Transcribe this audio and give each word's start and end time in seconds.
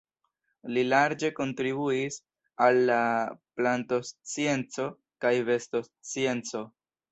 Li 0.77 0.83
larĝe 0.93 1.29
kontribuis 1.39 2.17
al 2.69 2.81
la 2.91 2.97
plantoscienco 3.61 4.89
kaj 5.27 5.37
bestoscienco. 5.53 6.67